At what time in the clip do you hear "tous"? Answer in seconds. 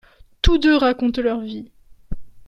0.41-0.57